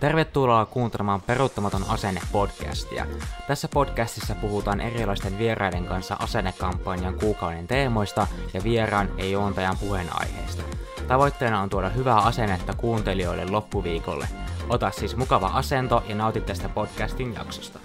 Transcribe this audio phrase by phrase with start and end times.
[0.00, 3.06] Tervetuloa kuuntelemaan Peruuttamaton asenne podcastia.
[3.46, 10.62] Tässä podcastissa puhutaan erilaisten vieraiden kanssa asennekampanjan kuukauden teemoista ja vieraan ja juontajan puheenaiheista.
[11.08, 14.28] Tavoitteena on tuoda hyvää asennetta kuuntelijoille loppuviikolle.
[14.68, 17.78] Ota siis mukava asento ja nauti tästä podcastin jaksosta.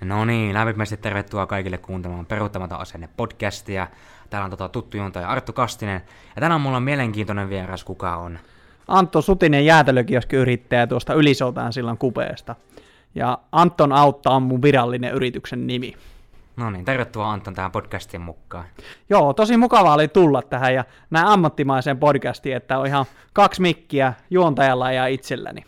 [0.00, 3.86] No niin, lämpimästi tervetuloa kaikille kuuntelemaan Peruuttamaton asenne podcastia.
[4.30, 6.02] Täällä on tota tuttu juontaja Arttu Kastinen.
[6.36, 8.38] Ja tänään mulla on mielenkiintoinen vieras, kuka on
[8.88, 12.56] Antto Sutinen jäätelökioskiyrittäjä tuosta Ylisoutaan sillan kupeesta.
[13.14, 15.94] Ja Anton Autta on mun virallinen yrityksen nimi.
[16.56, 18.64] No niin, tervetuloa Anton tähän podcastin mukaan.
[19.10, 24.12] Joo, tosi mukavaa oli tulla tähän ja näin ammattimaiseen podcastiin, että on ihan kaksi mikkiä
[24.30, 25.64] juontajalla ja itselläni.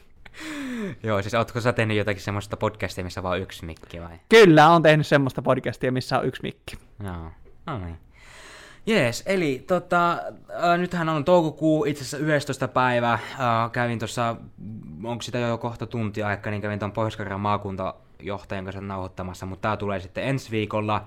[1.03, 4.21] Joo, siis ootko sä tehnyt jotakin semmoista podcastia, missä on vain yksi mikki vai?
[4.29, 6.77] Kyllä, on tehnyt semmoista podcastia, missä on yksi mikki.
[7.05, 7.31] Joo,
[7.67, 7.99] no niin.
[8.87, 12.69] Jees, eli tota, äh, nythän on toukokuu, itse asiassa 11.
[12.69, 13.13] päivä.
[13.13, 13.21] Äh,
[13.73, 14.37] kävin tuossa,
[15.05, 19.77] onko sitä jo kohta tunti aikaa, niin kävin tuon pohjois maakuntajohtajan kanssa nauhoittamassa, mutta tämä
[19.77, 21.05] tulee sitten ensi viikolla.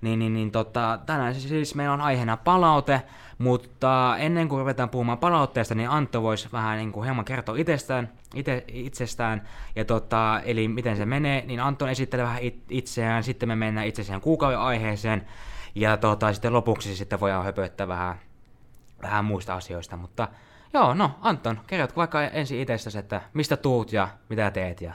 [0.00, 3.02] Niin, niin, niin tota, tänään siis meillä on aiheena palaute,
[3.38, 8.12] mutta ennen kuin ruvetaan puhumaan palautteesta, niin Antto voisi vähän niin kuin hieman kertoa itsestään,
[8.34, 13.48] ite, itsestään, ja tota, eli miten se menee, niin Anton esittelee vähän it, itseään, sitten
[13.48, 15.26] me mennään itse siihen kuukauden aiheeseen,
[15.76, 18.20] ja tota, sitten lopuksi sitten voidaan höpöttää vähän,
[19.02, 20.28] vähän muista asioista, mutta
[20.74, 24.92] joo, no Anton, kerrotko vaikka ensin itsestäsi, että mistä tuut ja mitä teet ja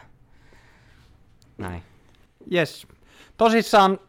[1.58, 1.84] näin.
[2.54, 2.88] Yes.
[3.38, 4.00] Tosissaan,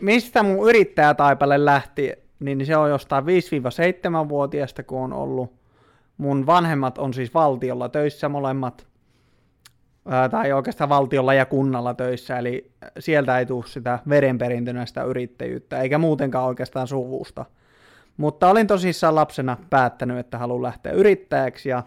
[0.00, 5.52] mistä mun yrittäjätaipale lähti, niin se on jostain 5-7-vuotiaasta, kun on ollut.
[6.16, 8.86] Mun vanhemmat on siis valtiolla töissä molemmat,
[10.30, 15.98] tai oikeastaan valtiolla ja kunnalla töissä, eli sieltä ei tule sitä verenperintönä sitä yrittäjyyttä, eikä
[15.98, 17.44] muutenkaan oikeastaan suvusta.
[18.16, 21.82] Mutta olin tosissaan lapsena päättänyt, että haluan lähteä yrittäjäksi, ja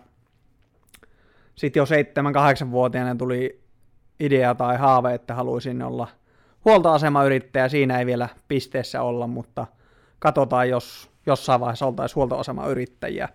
[1.56, 3.62] sitten jo 7-8-vuotiaana tuli
[4.20, 6.08] idea tai haave, että haluaisin olla
[6.66, 7.70] huoltoasemayrittäjä.
[7.70, 9.68] Siinä ei vielä pisteessä olla, mutta
[10.20, 13.30] katsotaan, jos jossain vaiheessa oltaisiin huoltoasemayrittäjiä.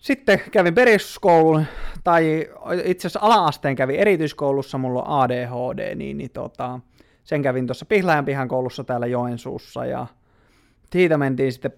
[0.00, 1.64] Sitten kävin peruskoulun,
[2.04, 2.48] tai
[2.84, 6.80] itse asiassa ala-asteen kävin erityiskoulussa, mulla on ADHD, niin, niin tota,
[7.24, 10.06] sen kävin tuossa Pihlajan pihan koulussa täällä Joensuussa, ja
[10.92, 11.72] siitä mentiin sitten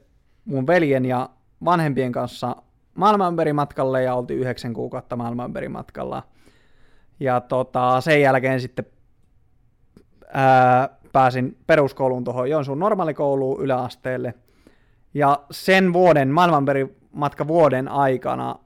[0.45, 1.31] mun veljen ja
[1.65, 2.57] vanhempien kanssa
[2.95, 6.23] maailmanperimatkalle, ja oltiin yhdeksän kuukautta maailmanperimatkalla.
[7.21, 8.87] Ja tota, sen jälkeen sitten
[10.33, 14.35] ää, pääsin peruskouluun tuohon Joensuun normaalikouluun yläasteelle,
[15.15, 18.57] ja sen vuoden maailmanperi matka vuoden aikana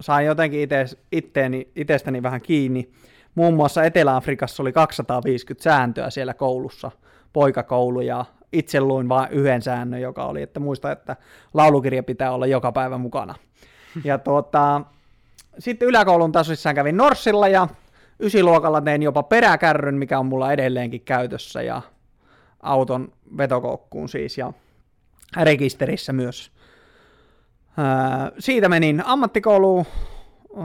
[0.00, 2.90] sain jotenkin ite, itteeni, itsestäni vähän kiinni.
[3.34, 6.90] Muun muassa Etelä-Afrikassa oli 250 sääntöä siellä koulussa,
[7.32, 11.16] poikakoulu, ja itse luin vain yhden säännön, joka oli, että muista, että
[11.54, 13.34] laulukirja pitää olla joka päivä mukana.
[14.04, 14.80] Ja tuota,
[15.58, 17.68] sitten yläkoulun tasoissaan kävin Norssilla ja
[18.20, 21.82] ysiluokalla tein jopa peräkärryn, mikä on mulla edelleenkin käytössä ja
[22.60, 24.52] auton vetokoukkuun siis ja
[25.42, 26.55] rekisterissä myös
[28.38, 29.86] siitä menin ammattikouluun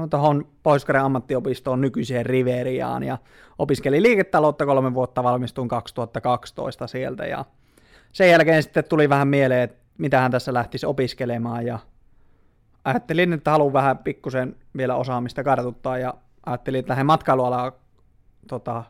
[0.09, 3.17] tuohon pohjois ammattiopistoon nykyiseen Riveriaan ja
[3.59, 7.45] opiskelin liiketaloutta kolme vuotta, valmistuin 2012 sieltä ja
[8.11, 11.79] sen jälkeen sitten tuli vähän mieleen, että mitä hän tässä lähtisi opiskelemaan ja
[12.85, 16.13] ajattelin, että haluan vähän pikkusen vielä osaamista kartuttaa ja
[16.45, 17.71] ajattelin, että lähden matkailualaa
[18.47, 18.83] tota,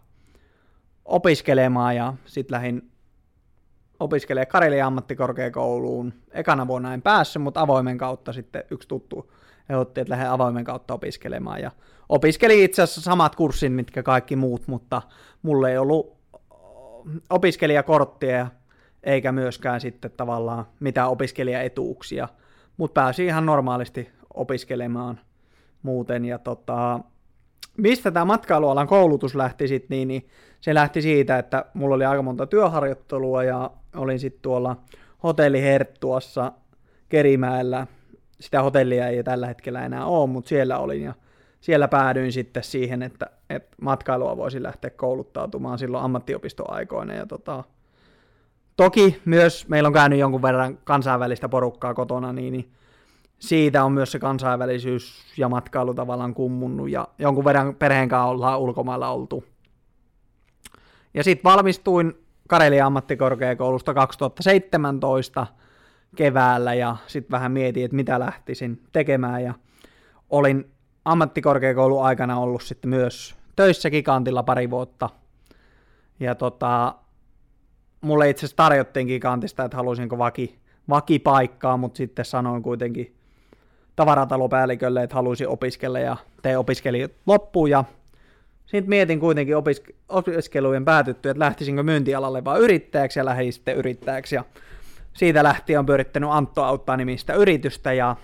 [1.05, 2.90] opiskelemaan ja sitten lähdin
[4.01, 6.13] opiskelee Karelian ammattikorkeakouluun.
[6.31, 9.31] Ekana vuonna en päässyt, mutta avoimen kautta sitten yksi tuttu
[9.69, 11.61] ehdotti, että lähden avoimen kautta opiskelemaan.
[11.61, 11.71] Ja
[12.09, 15.01] opiskelin itse asiassa samat kurssit, mitkä kaikki muut, mutta
[15.41, 16.17] mulle ei ollut
[17.29, 18.47] opiskelijakorttia
[19.03, 22.27] eikä myöskään sitten tavallaan mitään opiskelijaetuuksia,
[22.77, 25.19] mutta pääsin ihan normaalisti opiskelemaan
[25.83, 26.25] muuten.
[26.25, 26.99] Ja tota,
[27.77, 30.27] mistä tämä matkailualan koulutus lähti sitten, niin, niin
[30.61, 34.77] se lähti siitä, että mulla oli aika monta työharjoittelua ja olin sitten tuolla
[35.23, 36.51] hotelli Herttuassa
[37.09, 37.87] Kerimäellä.
[38.39, 41.13] Sitä hotellia ei tällä hetkellä enää ole, mutta siellä olin ja
[41.61, 47.13] siellä päädyin sitten siihen, että, että matkailua voisi lähteä kouluttautumaan silloin ammattiopistoaikoina.
[47.13, 47.63] Ja tota,
[48.77, 52.71] toki myös meillä on käynyt jonkun verran kansainvälistä porukkaa kotona, niin, niin
[53.39, 58.59] siitä on myös se kansainvälisyys ja matkailu tavallaan kummunnut ja jonkun verran perheen kanssa ollaan
[58.59, 59.43] ulkomailla oltu.
[61.13, 62.13] Ja sitten valmistuin
[62.47, 65.47] Karelian ammattikorkeakoulusta 2017
[66.15, 69.53] keväällä ja sitten vähän mietin, että mitä lähtisin tekemään ja
[70.29, 70.71] olin
[71.05, 75.09] ammattikorkeakoulun aikana ollut sitten myös töissä Gigantilla pari vuotta.
[76.19, 76.95] Ja tota,
[78.01, 80.59] mulle itse asiassa tarjottiin Gigantista, että haluaisinko vaki,
[80.89, 83.15] vakipaikkaa, mutta sitten sanoin kuitenkin
[83.95, 87.83] tavaratalopäällikölle, että haluaisin opiskella ja tein opiskeli loppuun ja
[88.71, 94.35] sitten mietin kuitenkin opiske- opiskelujen päätyttyä, että lähtisinkö myyntialalle vai yrittäjäksi ja lähdin sitten yrittäjäksi.
[94.35, 94.45] Ja
[95.13, 98.15] siitä lähtien on pyörittänyt Antto auttaa nimistä yritystä ja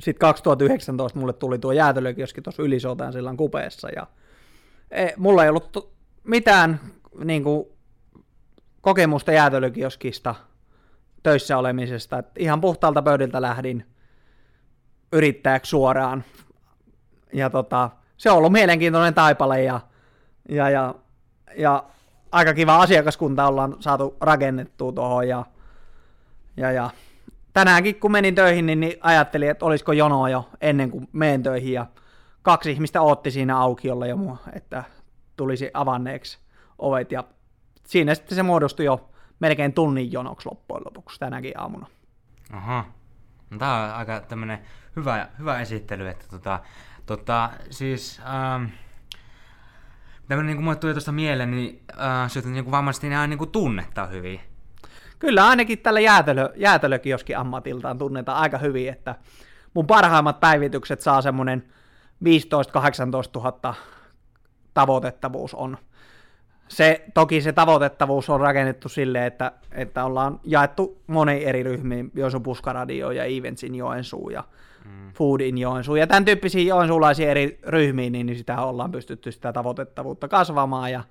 [0.00, 4.06] sitten 2019 mulle tuli tuo jäätelökioski tuossa Ylisotaan sillan kupeessa ja
[4.90, 5.92] e, mulla ei ollut
[6.24, 6.80] mitään
[7.24, 7.66] niin kuin,
[8.80, 10.34] kokemusta jäätelökioskista
[11.22, 12.18] töissä olemisesta.
[12.18, 13.86] Et ihan puhtaalta pöydiltä lähdin
[15.12, 16.24] yrittäjäksi suoraan.
[17.32, 17.90] Ja tota,
[18.20, 19.80] se on ollut mielenkiintoinen taipale ja,
[20.48, 20.94] ja, ja,
[21.56, 21.84] ja
[22.32, 25.44] aika kiva asiakaskunta ollaan saatu rakennettua tuohon ja,
[26.56, 26.90] ja, ja
[27.52, 31.72] tänäänkin kun menin töihin, niin, niin ajattelin, että olisiko jonoa jo ennen kuin menen töihin
[31.72, 31.86] ja
[32.42, 34.84] kaksi ihmistä otti siinä aukiolla jo mua, että
[35.36, 36.38] tulisi avanneeksi
[36.78, 37.24] ovet ja
[37.84, 41.86] siinä sitten se muodostui jo melkein tunnin jonoksi loppujen lopuksi tänäkin aamuna.
[42.52, 42.84] Aha.
[43.50, 44.58] No, tämä on aika tämmönen
[44.96, 46.60] hyvä, hyvä esittely, että tota,
[47.10, 48.64] tota siis ähm,
[50.28, 53.50] tämmönen niin mulle tuli tuosta mieleen, niin äh, syötät niin kuin varmasti nämä niin kuin
[53.50, 54.40] tunnetta hyvin.
[55.18, 59.14] Kyllä ainakin tällä jäätelö, jäätelökioskin ammatiltaan tunnetaan aika hyvin, että
[59.74, 61.64] mun parhaimmat päivitykset saa semmoinen
[62.24, 62.26] 15-18
[63.34, 63.74] 000
[64.74, 65.78] tavoitettavuus on.
[66.68, 72.42] Se, toki se tavoitettavuus on rakennettu silleen, että, että ollaan jaettu moni eri ryhmiin, Joensuun
[72.42, 74.44] Puskaradio ja Eventsin Joensuu ja
[74.84, 75.12] mm.
[75.12, 80.28] Foodin Joensuu ja tämän tyyppisiä joensuulaisia eri ryhmiin, niin, niin sitä ollaan pystytty sitä tavoitettavuutta
[80.28, 81.04] kasvamaan ja,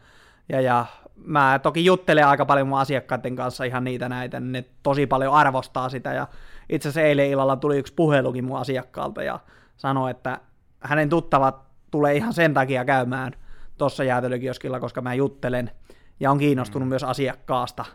[0.49, 0.85] ja, ja
[1.15, 5.33] mä toki juttelen aika paljon mun asiakkaiden kanssa ihan niitä näitä, niin ne tosi paljon
[5.33, 6.27] arvostaa sitä ja
[6.69, 9.39] itse asiassa eilen illalla tuli yksi puhelukin mun asiakkaalta ja
[9.77, 10.39] sanoi, että
[10.79, 11.61] hänen tuttavat
[11.91, 13.33] tulee ihan sen takia käymään
[13.77, 15.71] tuossa jäätelökioskilla, koska mä juttelen
[16.19, 16.89] ja on kiinnostunut mm.
[16.89, 17.85] myös asiakkaasta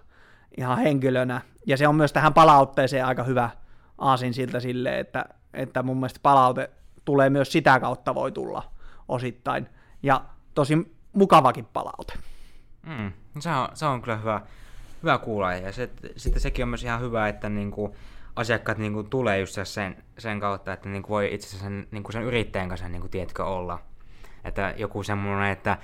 [0.57, 1.41] ihan henkilönä.
[1.67, 3.51] Ja se on myös tähän palautteeseen aika hyvä
[3.99, 5.25] aasin siltä sille, että,
[5.55, 6.71] että mun mielestä palaute
[7.05, 8.73] tulee myös sitä kautta voi tulla
[9.09, 9.69] osittain.
[10.03, 10.25] Ja
[10.55, 12.15] tosi mukavakin palaute.
[12.87, 13.13] Mm.
[13.39, 14.41] Se, on, se on kyllä hyvä,
[15.03, 15.55] hyvä kuulla.
[15.55, 17.97] Ja se, sitten sekin on myös ihan hyvä, että niinku,
[18.37, 22.23] asiakkaat niinku, tulee just sen, sen kautta, että niinku, voi itse asiassa sen, niinku, sen
[22.23, 23.79] yrittäjän kanssa niinku, tiedätkö, olla.
[24.45, 25.79] Että joku semmoinen, että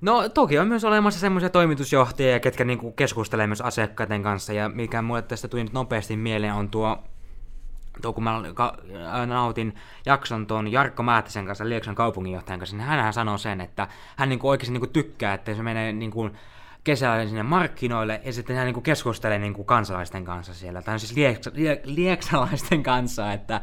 [0.00, 5.02] No toki on myös olemassa semmoisia toimitusjohtajia, ketkä niinku keskustelee myös asiakkaiden kanssa, ja mikä
[5.02, 7.04] mulle tästä tuli nyt nopeasti mieleen on tuo,
[8.00, 8.42] tuo kun mä
[9.26, 9.74] nautin
[10.06, 14.48] jakson tuon Jarkko Määttäsen kanssa, Lieksan kaupunginjohtajan kanssa, niin hän sanoo sen, että hän niinku
[14.48, 16.30] oikeasti niinku tykkää, että se menee niinku
[16.84, 21.50] kesällä sinne markkinoille ja sitten hän niinku keskustelee niinku kansalaisten kanssa siellä, tai siis lieks,
[21.52, 23.60] liek, lieksalaisten kanssa, että,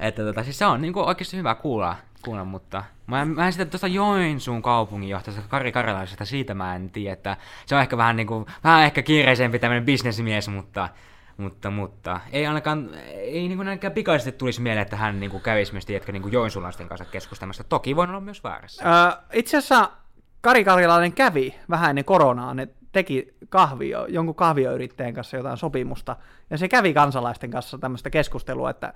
[0.00, 3.52] että tota, siis se on niinku oikeasti hyvä kuulla, kuulla mutta mä en, mä en
[3.52, 7.36] sitten tuosta Joensuun kaupunginjohtajasta Kari Karjalaisesta, siitä mä en tiedä, että
[7.66, 10.88] se on ehkä vähän niinku, vähän ehkä kiireisempi tämmöinen bisnesmies, mutta
[11.36, 12.20] mutta, mutta.
[12.32, 16.22] Ei ainakaan, ei niin ainakaan pikaisesti tulisi mieleen, että hän niin kävisi myös, tiedätkö, niin
[16.22, 16.32] kuin
[16.88, 17.64] kanssa keskustelemassa.
[17.64, 18.84] Toki voin olla myös väärässä.
[18.84, 19.90] Öö, itse asiassa
[20.40, 26.16] Kari Karjalainen kävi vähän ennen koronaa, ne teki kahvio, jonkun kahvioyrittäjän kanssa jotain sopimusta,
[26.50, 28.92] ja se kävi kansalaisten kanssa tämmöistä keskustelua, että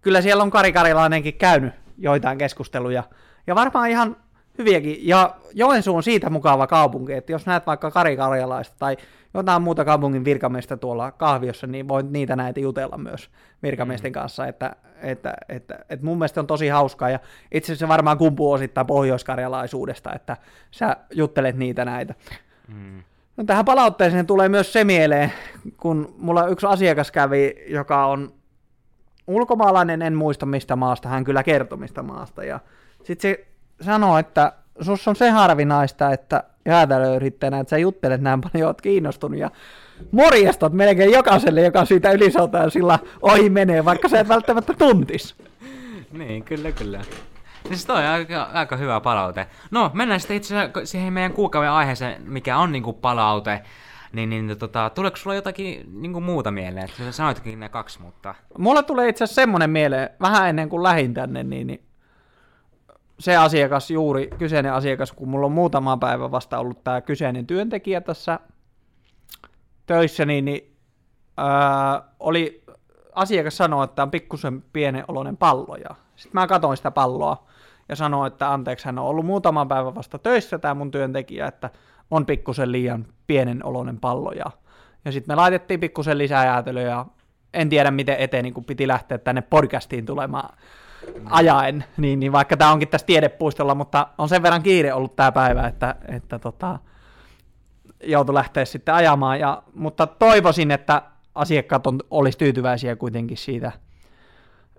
[0.00, 3.02] kyllä siellä on Kari Karjalainenkin käynyt joitain keskusteluja,
[3.46, 4.16] ja varmaan ihan
[4.58, 8.96] hyviäkin, ja Joensuu on siitä mukava kaupunki, että jos näet vaikka Kari Karjalaista tai
[9.34, 13.30] jotain muuta kaupungin virkamiestä tuolla kahviossa, niin voit niitä näitä jutella myös
[13.62, 14.14] virkamiesten mm.
[14.14, 17.20] kanssa, että, että, että, että mun mielestä on tosi hauskaa, ja
[17.52, 20.36] itse asiassa varmaan kumpuu osittain pohjoiskarjalaisuudesta, että
[20.70, 22.14] sä juttelet niitä näitä.
[22.68, 23.02] Mm.
[23.36, 25.32] No, tähän palautteeseen tulee myös se mieleen,
[25.76, 28.32] kun mulla yksi asiakas kävi, joka on
[29.26, 32.60] ulkomaalainen, en muista mistä maasta, hän kyllä kertoi mistä maasta, ja
[33.04, 33.46] sitten se
[33.84, 39.38] sanoo, että sus on se harvinaista, että jäätelöyrittäjänä, että sä juttelet näin paljon, oot kiinnostunut
[39.38, 39.50] ja
[40.10, 45.34] morjestat melkein jokaiselle, joka siitä ylisoutaa sillä ohi menee, vaikka sä et välttämättä tuntis.
[46.12, 47.00] niin, kyllä, kyllä.
[47.68, 49.46] Siis toi on aika, aika hyvä palaute.
[49.70, 53.62] No, mennään sitten itse siihen meidän kuukauden aiheeseen, mikä on niinku palaute.
[54.12, 56.88] Niin, niin tota, tuleeko sulla jotakin niinku muuta mieleen?
[56.88, 58.34] Sä sanoitkin ne kaksi, mutta...
[58.58, 61.82] Mulla tulee itse asiassa semmonen mieleen, vähän ennen kuin lähin tänne, niin, niin
[63.20, 68.00] se asiakas juuri, kyseinen asiakas, kun mulla on muutama päivä vasta ollut tämä kyseinen työntekijä
[68.00, 68.40] tässä
[69.86, 70.76] töissä, niin, niin
[71.36, 72.64] ää, oli,
[73.14, 75.76] asiakas sanoi, että on pikkusen pienen oloinen pallo.
[75.76, 77.46] Ja sitten mä katsoin sitä palloa
[77.88, 81.70] ja sanoin, että anteeksi, hän on ollut muutaman päivän vasta töissä, tämä mun työntekijä, että
[82.10, 84.32] on pikkusen liian pienen oloinen pallo.
[84.32, 84.50] Ja,
[85.04, 87.06] ja sitten me laitettiin pikkusen lisää ja
[87.54, 90.56] en tiedä miten eteen, niin kun piti lähteä tänne podcastiin tulemaan
[91.30, 95.32] ajaen, niin, niin vaikka tämä onkin tässä tiedepuistolla, mutta on sen verran kiire ollut tämä
[95.32, 96.78] päivä, että, että tota,
[98.02, 101.02] joutui lähteä sitten ajamaan, ja, mutta toivoisin, että
[101.34, 103.72] asiakkaat on, olisi tyytyväisiä kuitenkin siitä,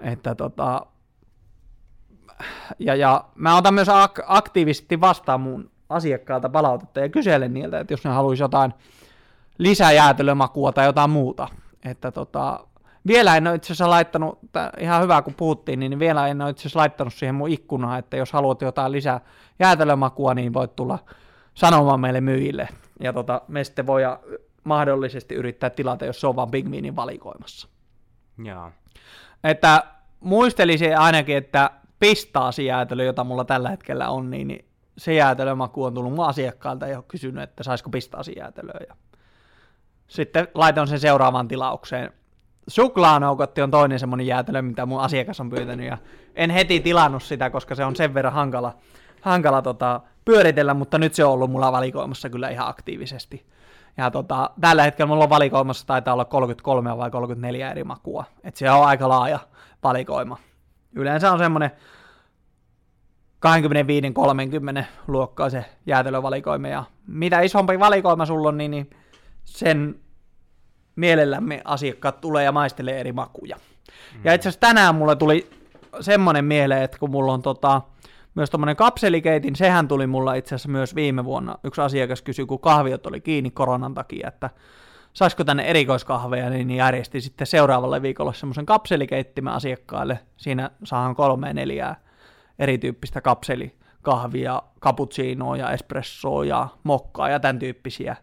[0.01, 0.85] Että tota,
[2.79, 7.93] ja, ja mä otan myös ak- aktiivisesti vastaan mun asiakkaalta palautetta ja kyselen niiltä, että
[7.93, 8.73] jos ne haluaisi jotain
[9.57, 11.47] lisäjäätelömakua tai jotain muuta.
[11.85, 12.67] Että tota,
[13.08, 14.39] vielä en ole itse asiassa laittanut,
[14.79, 18.17] ihan hyvä kun puhuttiin, niin vielä en ole itse asiassa laittanut siihen mun ikkunaan, että
[18.17, 19.20] jos haluat jotain lisää
[19.60, 21.00] jäätelömakua, niin voit tulla
[21.53, 22.67] sanomaan meille myyjille.
[23.00, 24.01] Ja tota, me sitten voi
[24.63, 27.67] mahdollisesti yrittää tilata, jos se on vaan Big Minin valikoimassa.
[28.43, 28.72] Joo.
[29.43, 29.84] Että
[30.20, 34.65] muistelisin ainakin, että pistaasijäätelö, jota mulla tällä hetkellä on, niin,
[34.98, 38.79] se jäätelömaku on tullut mun asiakkaalta ja kysynyt, että saisiko pistaasijäätelöä.
[38.88, 38.96] Ja
[40.08, 42.13] sitten laitan sen seuraavaan tilaukseen.
[42.68, 45.98] Suklaanoukotti on toinen semmoinen jäätelö, mitä mun asiakas on pyytänyt, ja
[46.36, 48.74] en heti tilannut sitä, koska se on sen verran hankala,
[49.22, 53.46] hankala tota, pyöritellä, mutta nyt se on ollut mulla valikoimassa kyllä ihan aktiivisesti.
[53.98, 58.58] Ja tota, tällä hetkellä mulla on valikoimassa taitaa olla 33 vai 34 eri makua, että
[58.58, 59.39] se on aika laaja
[59.84, 60.38] valikoima.
[60.96, 61.72] Yleensä on semmoinen
[64.82, 68.89] 25-30 luokkaa se jäätelövalikoima, ja mitä isompi valikoima sulla on, niin, niin
[69.44, 70.00] sen
[71.01, 73.55] mielellämme asiakkaat tulee ja maistelee eri makuja.
[73.55, 74.22] Mm.
[74.24, 75.50] Ja itse asiassa tänään mulle tuli
[76.00, 77.81] semmoinen mieleen, että kun mulla on tota,
[78.36, 81.55] myös tuommoinen kapselikeitin, sehän tuli mulla itse asiassa myös viime vuonna.
[81.63, 84.50] Yksi asiakas kysyi, kun kahviot oli kiinni koronan takia, että
[85.13, 90.20] saisiko tänne erikoiskahveja, niin järjesti sitten seuraavalle viikolle semmoisen kapselikeittimen asiakkaille.
[90.38, 91.96] Siinä saahan kolme neljää
[92.60, 98.15] erityyppistä kapselikahvia, cappuccinoa ja espressoa ja mokkaa ja tämän tyyppisiä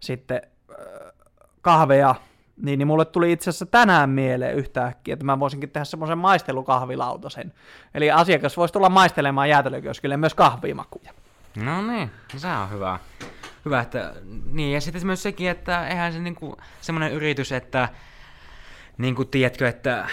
[0.00, 0.42] sitten
[1.68, 2.14] kahveja,
[2.62, 7.52] niin, niin mulle tuli itse asiassa tänään mieleen yhtäkkiä, että mä voisinkin tehdä semmoisen maistelukahvilautasen.
[7.94, 11.12] Eli asiakas voisi tulla maistelemaan jäätelökioskille myös kahvimakuja.
[11.64, 12.98] No niin, se on hyvä.
[13.64, 14.12] Hyvä, että
[14.52, 17.88] niin, ja sitten myös sekin, että eihän se niinku semmoinen yritys, että
[18.98, 20.08] niinku, tiedätkö, että,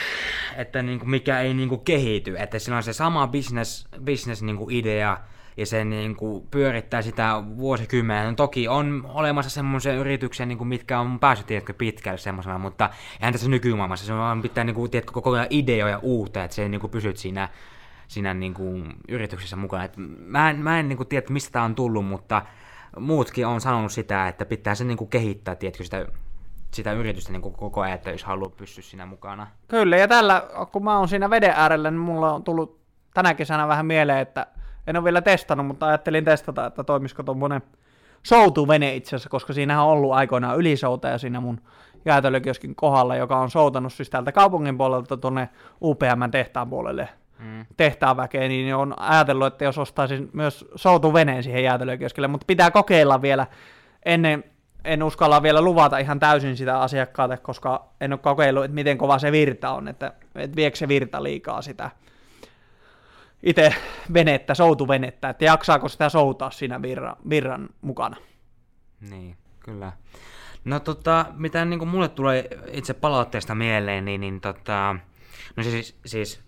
[0.56, 5.18] että niinku, mikä ei niinku kehity, että sillä on se sama business, business niinku idea,
[5.58, 8.26] ja se niin kuin, pyörittää sitä vuosikymmenen.
[8.26, 12.90] No, toki on olemassa semmoisia yrityksiä, niin kuin, mitkä on päässyt tiedätkö, pitkälle semmoisena, mutta
[13.20, 14.06] eihän tässä nykymaailmassa.
[14.06, 17.18] Se on pitää niin kuin, tiedätkö, koko ajan ideoja uutta, että se niin kuin, pysyt
[17.18, 17.50] siinä,
[18.08, 19.84] siinä niin kuin, yrityksessä mukana.
[19.84, 22.42] Et mä en, mä en niin kuin, tiedä, mistä tämä on tullut, mutta
[23.00, 26.06] muutkin on sanonut sitä, että pitää se niin kuin, kehittää tiedätkö, sitä
[26.76, 29.48] sitä yritystä niin koko ajan, että jos haluaa pysyä siinä mukana.
[29.68, 32.80] Kyllä, ja tällä, kun mä oon siinä veden äärellä, niin mulla on tullut
[33.14, 34.48] tänä kesänä vähän mieleen, että
[34.88, 37.62] en ole vielä testannut, mutta ajattelin testata, että toimisiko tuommoinen
[38.24, 41.62] soutuvene itse asiassa, koska siinähän on ollut aikoinaan ylisoutaja siinä mun
[42.06, 45.50] jäätelökioskin kohdalla, joka on soutanut siis täältä kaupungin puolelta tuonne
[45.82, 47.66] UPM tehtaan puolelle mm.
[47.78, 53.22] tehtaan väkeen, niin on ajatellut, että jos ostaisin myös soutuveneen siihen jäätelökioskille, mutta pitää kokeilla
[53.22, 53.48] vielä
[54.06, 54.44] ennen,
[54.84, 59.20] en uskalla vielä luvata ihan täysin sitä asiakkaalle, koska en ole kokeillut, että miten kova
[59.20, 61.92] se virta on, että, että viekö se virta liikaa sitä
[63.44, 63.76] itse
[64.14, 68.18] venettä, soutuvenettä, että jaksaako sitä soutaa siinä virran, virran mukana.
[69.10, 69.92] Niin, kyllä.
[70.66, 74.96] No tota, mitä niin kuin mulle tulee itse palautteesta mieleen, niin, niin tota,
[75.56, 76.44] no siis, siis,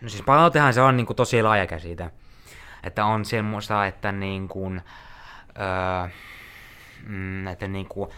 [0.00, 2.10] no siis palautehan se on niin kuin tosi laaja käsite.
[2.82, 4.82] Että on semmoista, että niin kuin,
[5.58, 6.08] öö,
[7.52, 8.10] että niin kuin,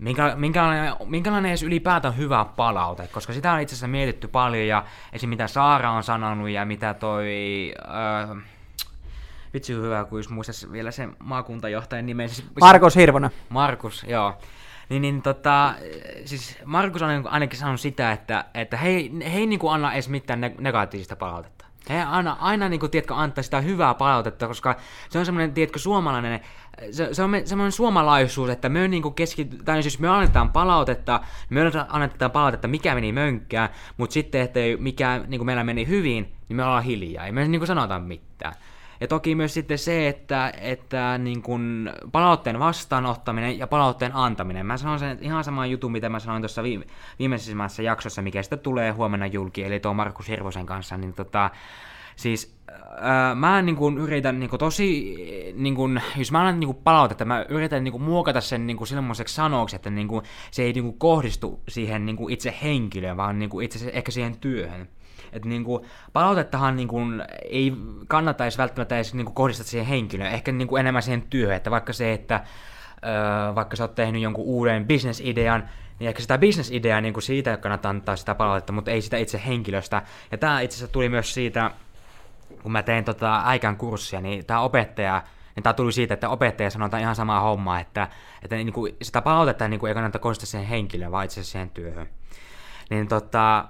[0.00, 4.84] minkä, minkälainen, minkälainen edes ylipäätään hyvä palaute, koska sitä on itse asiassa mietitty paljon ja
[5.12, 5.30] esim.
[5.30, 7.74] mitä Saara on sanonut ja mitä toi...
[7.88, 8.36] Äh,
[9.54, 12.28] vitsi hyvä, kun just muistaisi vielä sen maakuntajohtajan nimen.
[12.28, 13.30] Siis, Markus Hirvonen.
[13.48, 14.38] Markus, joo.
[14.88, 15.74] Niin, niin tota,
[16.24, 18.90] siis Markus on ainakin sanonut sitä, että, että he,
[19.32, 21.64] he ei niin kuin anna edes mitään negatiivista palautetta.
[21.88, 24.76] He aina, aina niin kuin, tiedätkö, antaa sitä hyvää palautetta, koska
[25.10, 26.40] se on semmoinen, tiedätkö, suomalainen,
[26.90, 31.60] se, se on semmoinen suomalaisuus, että me niin keskity, tai siis me annetaan palautetta, me
[31.88, 36.56] annetaan palautetta, mikä meni mönkkään, mutta sitten, että mikä niin kuin meillä meni hyvin, niin
[36.56, 38.54] me ollaan hiljaa, ei me niin kuin sanota mitään.
[39.00, 44.66] Ja toki myös sitten se, että, että niin kuin palautteen vastaanottaminen ja palautteen antaminen.
[44.66, 46.84] Mä sanon sen ihan saman jutun, mitä mä sanoin tuossa viime,
[47.18, 51.50] viimeisimmässä jaksossa, mikä sitten tulee huomenna julki, eli tuo Markus Hirvosen kanssa, niin tota,
[52.16, 52.56] siis
[53.00, 55.16] ää, mä niin kuin yritän niin kuin tosi,
[55.54, 58.76] niin kuin, jos mä annan niin kuin palautetta, mä yritän niin kuin muokata sen niin
[58.76, 62.54] kuin semmoiseksi sanoksi, että niin kuin, se ei niin kuin kohdistu siihen niin kuin itse
[62.62, 64.88] henkilöön, vaan niin kuin itse ehkä siihen työhön.
[65.32, 66.98] Että niinku, palautettahan niinku,
[67.50, 67.72] ei
[68.08, 71.92] kannata edes välttämättä edes niinku, kohdistaa siihen henkilöön, ehkä niinku, enemmän siihen työhön, että vaikka
[71.92, 72.44] se, että
[73.54, 78.16] vaikka sä oot tehnyt jonkun uuden bisnesidean, niin ehkä sitä bisnesideaa niin siitä kannattaa antaa
[78.16, 80.02] sitä palautetta, mutta ei sitä itse henkilöstä.
[80.30, 81.70] Ja tämä itse asiassa tuli myös siitä,
[82.62, 85.22] kun mä tein tota äikän kurssia, niin tämä opettaja,
[85.56, 88.08] niin tämä tuli siitä, että opettaja sanoi ihan samaa hommaa, että,
[88.42, 91.70] että niin kuin sitä palautetta niin kuin ei kannata kohdistaa siihen henkilöön, vaan itse siihen
[91.70, 92.08] työhön.
[92.90, 93.64] Niin tota,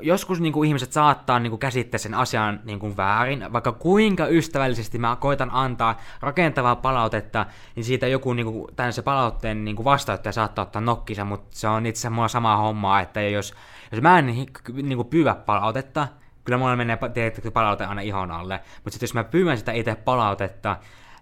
[0.00, 4.26] joskus niin kuin ihmiset saattaa niin kuin käsittää sen asian niin kuin väärin, vaikka kuinka
[4.26, 9.76] ystävällisesti mä koitan antaa rakentavaa palautetta, niin siitä joku niin kuin, tämän se palautteen niin
[9.76, 13.54] kuin vastaanottaja saattaa ottaa nokkisa, mutta se on itse asiassa mulla sama homma, että jos,
[13.92, 16.08] jos mä en niin kuin pyydä palautetta,
[16.46, 19.94] kyllä mulla menee tietysti palaute aina ihon alle, mutta sitten jos mä pyydän sitä itse
[19.94, 20.76] palautetta,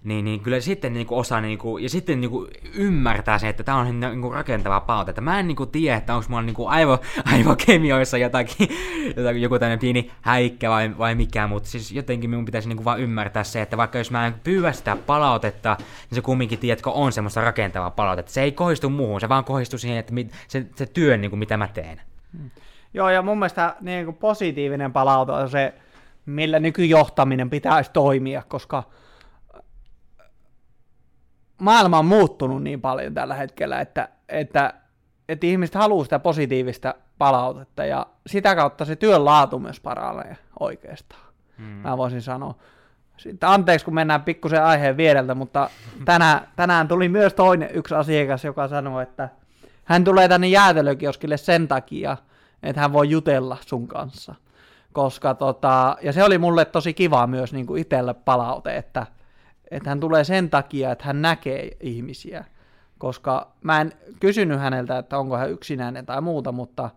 [0.04, 3.48] niin, niin kyllä sitten niin kuin osaa niin kuin, ja sitten niin kuin ymmärtää se,
[3.48, 5.20] että tämä on niin kuin rakentava palaute.
[5.20, 6.98] Mä en niin kuin tiedä, että onko mulla niin kuin aivo,
[7.32, 8.68] aivokemioissa jotakin,
[9.16, 12.84] jotakin, joku tämmöinen pieni häikkä vai, vai mikä, mutta siis jotenkin minun pitäisi niin kuin
[12.84, 16.90] vaan ymmärtää se, että vaikka jos mä en pyydä sitä palautetta, niin se kumminkin, tiedätkö,
[16.90, 18.32] on semmoista rakentavaa palautetta.
[18.32, 20.12] Se ei kohdistu muuhun, se vaan kohdistuu siihen, että
[20.48, 22.00] se, se työ, kuin mitä mä teen.
[22.38, 22.50] Hmm.
[22.94, 25.74] Joo, ja mun mielestä niin kuin positiivinen palaute on se,
[26.26, 28.82] millä nykyjohtaminen pitäisi toimia, koska
[31.60, 34.74] maailma on muuttunut niin paljon tällä hetkellä, että, että,
[35.28, 41.24] että ihmiset haluaa sitä positiivista palautetta ja sitä kautta se työn laatu myös paranee oikeastaan.
[41.58, 41.66] Hmm.
[41.66, 42.54] Mä voisin sanoa.
[43.16, 45.70] Sitten anteeksi, kun mennään pikkusen aiheen viereltä, mutta
[46.04, 49.28] tänään, tänään tuli myös toinen yksi asiakas, joka sanoi, että
[49.84, 52.16] hän tulee tänne jäätelökioskille sen takia,
[52.62, 54.34] että hän voi jutella sun kanssa.
[54.92, 59.06] Koska tota, ja se oli mulle tosi kiva myös niin kuin itselle palaute, että,
[59.70, 62.44] että hän tulee sen takia, että hän näkee ihmisiä.
[62.98, 66.90] Koska mä en kysynyt häneltä, että onko hän yksinäinen tai muuta, mutta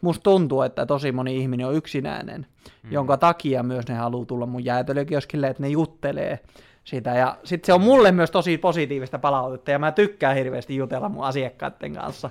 [0.00, 2.46] musta tuntuu, että tosi moni ihminen on yksinäinen,
[2.82, 2.92] mm.
[2.92, 6.38] jonka takia myös ne haluaa tulla mun jäätelökioskille, että ne juttelee
[6.84, 7.14] sitä.
[7.14, 11.24] Ja sitten se on mulle myös tosi positiivista palautetta, ja mä tykkään hirveästi jutella mun
[11.24, 12.30] asiakkaiden kanssa.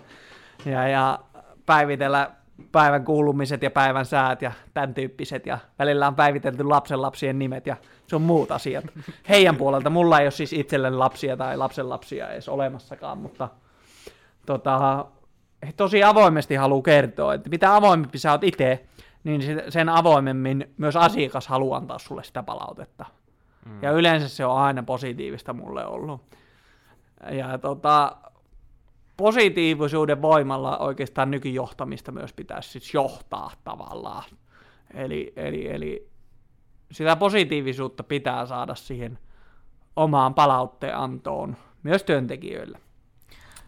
[0.66, 1.20] Ja, ja
[1.66, 2.32] päivitellä
[2.72, 5.46] päivän kuulumiset ja päivän säät ja tämän tyyppiset.
[5.46, 7.76] Ja välillä on päivitelty lapsenlapsien nimet ja
[8.08, 8.86] se on muut asiat.
[9.30, 9.90] Heidän puolelta.
[9.90, 13.50] Mulla ei ole siis itselleni lapsia tai lapsenlapsia edes olemassakaan, mutta
[14.46, 15.06] tota,
[15.68, 18.86] he tosi avoimesti haluaa kertoa, että mitä avoimempi sä oot itse,
[19.24, 23.06] niin sen avoimemmin myös asiakas haluaa antaa sulle sitä palautetta.
[23.66, 23.84] Mm.
[23.84, 26.22] Ja yleensä se on aina positiivista mulle ollut.
[27.32, 28.18] Ja tota,
[29.20, 34.24] positiivisuuden voimalla oikeastaan nykyjohtamista myös pitäisi siis johtaa tavallaan.
[34.94, 36.10] Eli, eli, eli
[36.92, 39.20] sitä positiivisuutta pitää saada siihen
[39.96, 42.80] omaan palautteen antoon myös työntekijöille.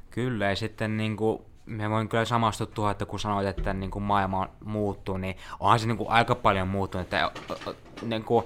[0.09, 3.91] Kyllä, ja sitten niin kuin, me voin kyllä samastua tuohon, että kun sanoit, että niin
[3.91, 7.03] kuin maailma muuttuu, niin onhan se niin kuin aika paljon muuttunut.
[7.03, 7.31] Että,
[8.01, 8.45] niin kuin,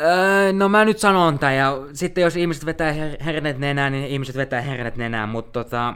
[0.00, 4.06] Öö, no mä nyt sanon tämän, ja sitten jos ihmiset vetää her- hernet nenään, niin
[4.06, 5.94] ihmiset vetää hernet nenään, mutta tota,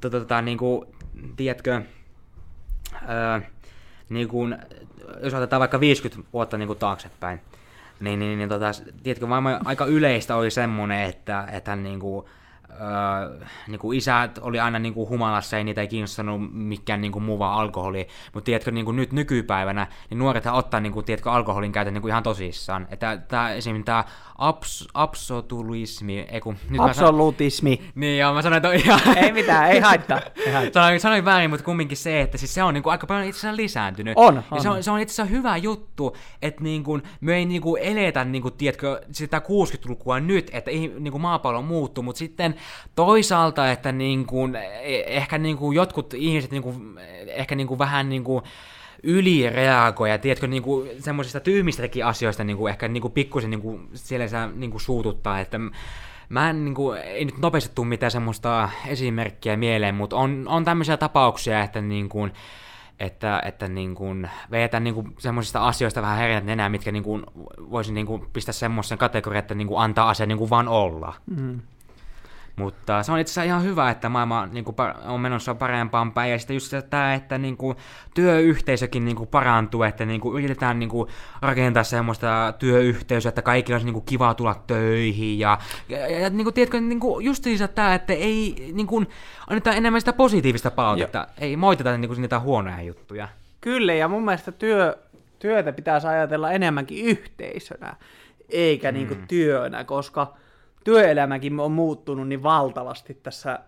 [0.00, 0.94] tota, tota niinku,
[1.36, 1.82] tiedätkö,
[3.02, 3.40] öö,
[4.08, 4.48] niinku,
[5.22, 7.40] jos otetaan vaikka 50 vuotta niinku taaksepäin,
[8.00, 8.70] niin, niin, niin tota,
[9.02, 9.26] tiedätkö,
[9.64, 12.28] aika yleistä oli semmonen, että, että niinku,
[12.70, 17.12] öö, niin kuin isät oli aina niin kuin humalassa, ei niitä ei kiinnostanut mikään niin
[17.12, 18.08] kuin muu vaan alkoholi.
[18.34, 22.02] Mutta tiedätkö, niin kuin nyt nykypäivänä, niin nuorethan ottaa niin kuin, tiedätkö, alkoholin käytön niin
[22.02, 22.86] kuin ihan tosissaan.
[22.90, 24.04] Että tämä, esimerkiksi tämä
[24.38, 27.76] abs, absolutismi, ei kun, nyt Absolutismi.
[27.76, 27.92] Mä san...
[27.94, 29.18] Niin joo, mä sanoin, että ihan...
[29.18, 30.20] ei mitään, ei haittaa.
[30.46, 30.82] Ei haittaa.
[30.82, 33.38] sanoin, sanoin väärin, mutta kumminkin se, että siis se on niin kuin aika paljon itse
[33.38, 34.12] asiassa lisääntynyt.
[34.16, 34.62] On, on.
[34.62, 37.82] se on, se on itse asiassa hyvä juttu, että niin kuin, me ei niin kuin
[37.82, 42.54] eletä, niin kuin, tiedätkö, sitä 60-lukua nyt, että niin kuin maapallo muuttuu, mutta sitten
[42.94, 47.78] toisaalta, että niin kuin, e, ehkä niin kuin jotkut ihmiset niin kuin, ehkä niin kuin
[47.78, 48.42] vähän niin kuin,
[49.02, 53.88] ylireagoja, tiedätkö, niin kuin semmoisista tyhmistäkin asioista niin kuin ehkä niin kuin pikkusen niin kuin
[53.94, 55.60] siellä se niin kuin suututtaa, että
[56.28, 60.64] mä en, niin kuin, ei nyt nopeasti tule mitään semmoista esimerkkiä mieleen, mutta on, on
[60.64, 62.32] tämmöisiä tapauksia, että niin kuin,
[63.00, 67.22] että, että niin kuin vetän niin kuin semmoisista asioista vähän herät enää, mitkä niin kuin
[67.70, 71.14] voisin niin kuin pistää semmoisen kategorian, että niin kuin antaa asia niin kuin vaan olla.
[71.36, 71.60] Mm.
[72.58, 76.30] Mutta se on itse asiassa ihan hyvä, että maailma niin kuin, on menossa parempaan päin.
[76.30, 77.76] Ja sitten just tämä, että niin kuin,
[78.14, 81.08] työyhteisökin niin kuin, parantuu, että niin kuin, yritetään niin kuin,
[81.42, 85.38] rakentaa semmoista työyhteisöä, että kaikilla olisi niin kuin, kiva tulla töihin.
[85.38, 87.44] Ja, ja, ja niin kuin, tiedätkö, niin kuin, just
[87.74, 89.08] tämä, että ei niin kuin,
[89.46, 91.26] annetaan enemmän sitä positiivista palautetta.
[91.38, 93.28] Ei moiteta niin kuin, niitä huonoja juttuja.
[93.60, 94.98] Kyllä, ja mun mielestä työ,
[95.38, 97.96] työtä pitäisi ajatella enemmänkin yhteisönä,
[98.48, 99.18] eikä niinku mm.
[99.18, 100.26] niin kuin, työnä, koska–
[100.84, 103.58] työelämäkin on muuttunut niin valtavasti tässä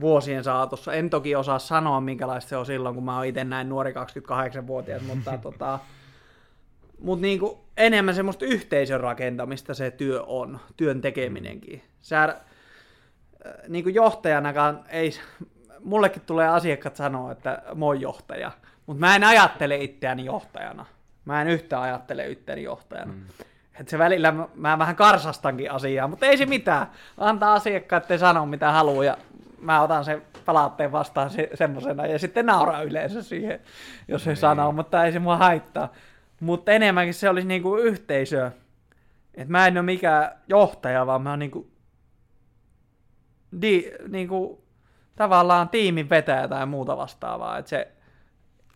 [0.00, 0.92] vuosien saatossa.
[0.92, 5.02] En toki osaa sanoa, minkälaista se on silloin, kun mä oon itse näin nuori 28-vuotias,
[5.02, 5.78] mutta tota,
[7.00, 11.82] mut niinku enemmän semmoista yhteisön rakentamista se työ on, työn tekeminenkin.
[12.00, 12.38] Sä, äh,
[13.68, 15.10] niinku johtajanakaan ei,
[15.84, 18.50] mullekin tulee asiakkaat sanoa, että moi johtaja,
[18.86, 20.86] mutta mä en ajattele itseäni johtajana.
[21.24, 23.12] Mä en yhtään ajattele itseäni johtajana.
[23.12, 23.24] Mm.
[23.80, 26.86] Että se välillä mä vähän karsastankin asiaa, mutta ei se mitään.
[27.18, 29.16] Antaa asiakkaiden sanoa mitä haluaa ja
[29.60, 33.60] mä otan sen palautteen vastaan se, semmosena ja sitten nauraa yleensä siihen,
[34.08, 34.36] jos se Niin.
[34.36, 35.92] sanoo, mutta ei se mua haittaa.
[36.40, 38.50] Mutta enemmänkin se olisi niinku yhteisö.
[39.34, 41.70] Et mä en ole mikään johtaja, vaan mä oon niinku,
[43.62, 44.64] di, niinku
[45.16, 47.58] tavallaan tiimin vetäjä tai muuta vastaavaa.
[47.58, 47.88] Et se,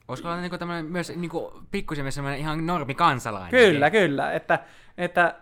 [0.08, 3.50] Voisiko olla niinku tämmönen myös niinku pikkusen myös semmoinen ihan normi kansalainen?
[3.50, 4.32] Kyllä, kyllä.
[4.32, 4.58] Että,
[4.98, 5.34] että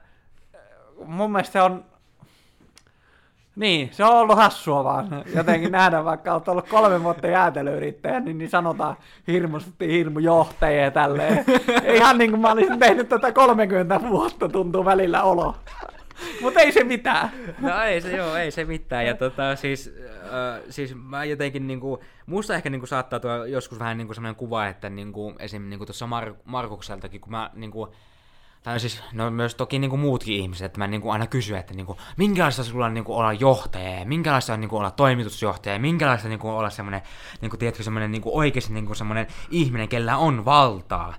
[0.55, 0.61] äh,
[1.07, 1.85] mun mielestä se on,
[3.57, 8.39] niin, se on ollut hassua vaan jotenkin nähdä, vaikka olet ollut kolme vuotta jäätelöyrittäjä, niin,
[8.39, 11.45] niin sanotaan hirmusti hirmujohtajia ja tälleen.
[11.95, 15.55] Ihan niin kuin mä olisin tehnyt tätä 30 vuotta, tuntuu välillä olo.
[16.43, 17.31] Mutta ei se mitään.
[17.59, 19.07] No ei se joo, ei se mitään.
[19.07, 23.99] Ja tota, siis, äh, siis mä jotenkin niinku, musta ehkä niinku saattaa tuoda joskus vähän
[23.99, 25.63] niinku sellainen kuva, että niinku, esim.
[25.63, 27.95] Niinku tuossa Mar- Markukseltakin, kun mä niinku,
[28.63, 31.97] tai siis, no myös toki niinku muutkin ihmiset, että mä niinku aina kysyn, että niinku,
[32.17, 36.49] minkälaista sulla on niinku olla johtaja, ja minkälaista on niinku olla toimitusjohtaja, ja minkälaista niinku
[36.49, 37.03] olla semmoinen,
[37.41, 41.15] niinku, tiedätkö, semmoinen niinku oikeasti niinku semmoinen ihminen, kellä on valtaa.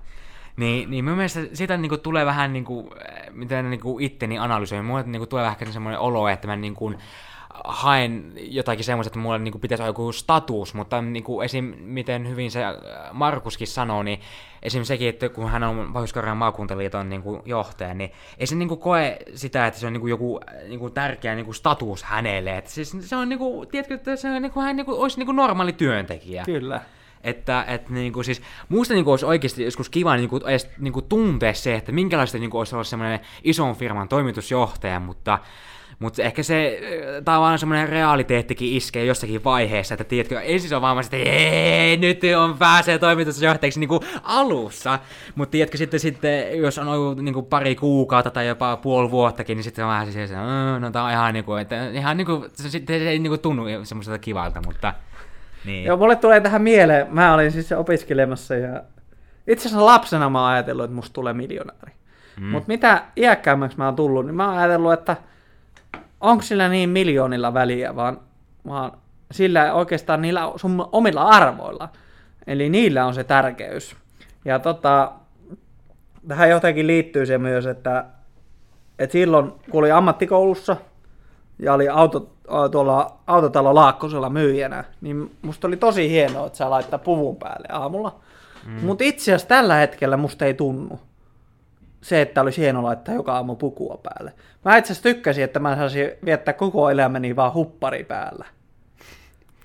[0.58, 5.02] Niin, niin mun mielestä siitä niinku tulee vähän niinku, äh, miten niinku itteni analysoin, mulle
[5.02, 6.94] niinku tulee vähän semmoinen olo, että mä niinku
[7.64, 11.74] haen jotakin semmoista, että mulla niinku pitäisi olla joku status, mutta niinku esim.
[11.80, 12.74] miten hyvin se äh,
[13.12, 14.20] Markuskin sanoo, niin
[14.62, 14.84] esim.
[14.84, 19.66] sekin, että kun hän on pohjois maakuntaliiton niinku johtaja, niin ei se niinku koe sitä,
[19.66, 22.58] että se on niinku joku äh, niinku tärkeä niinku status hänelle.
[22.58, 25.72] Et siis se on niinku, tiedätkö, että se on niinku, hän niinku, olisi niinku normaali
[25.72, 26.44] työntekijä.
[26.44, 26.80] Kyllä.
[27.24, 31.74] Että et, niinku, siis, musta niinku, olisi oikeasti joskus kiva niinku, edes niinku, tuntea se,
[31.74, 35.38] että minkälaista niinku, olisi olla semmoinen ison firman toimitusjohtaja, mutta
[35.98, 40.82] mutta ehkä se äh, tavallaan semmoinen realiteettikin iskee jossakin vaiheessa, että tiedätkö, ensin se on
[40.82, 44.98] vaan että ei, nyt on pääsee toimitusjohtajaksi niinku alussa.
[45.34, 49.64] Mutta tiedätkö, sitten, sitten jos on ollut niinku pari kuukautta tai jopa puoli vuottakin, niin
[49.64, 52.70] sitten on vähän siis, että "Mm, no tää on ihan niinku, että ihan niinku, se,
[52.70, 54.94] sitten se ei niinku tunnu semmoiselta kivalta, mutta
[55.64, 55.84] niin.
[55.84, 58.82] Joo, mulle tulee tähän mieleen, mä olin siis opiskelemassa ja
[59.46, 61.92] itse asiassa lapsena mä oon ajatellut, että musta tulee miljonääri.
[62.40, 62.46] Mm.
[62.46, 65.16] Mutta mitä iäkkäämmäksi mä oon tullut, niin mä oon ajatellut, että
[66.20, 68.20] onko sillä niin miljoonilla väliä, vaan,
[68.66, 68.92] vaan
[69.30, 71.88] sillä oikeastaan niillä sun omilla arvoilla.
[72.46, 73.96] Eli niillä on se tärkeys.
[74.44, 75.12] Ja tota,
[76.28, 78.04] tähän jotenkin liittyy se myös, että,
[78.98, 80.76] että silloin kun oli ammattikoulussa
[81.58, 82.30] ja oli auto,
[82.72, 88.20] tuolla autotalo Laakkosella myyjänä, niin musta oli tosi hienoa, että saa laittaa puvun päälle aamulla.
[88.66, 88.86] Mm.
[88.86, 91.00] Mutta itse asiassa tällä hetkellä musta ei tunnu
[92.00, 94.32] se, että olisi hieno laittaa joka aamu pukua päälle.
[94.64, 98.44] Mä itse asiassa tykkäsin, että mä saisin viettää koko elämäni vaan huppari päällä.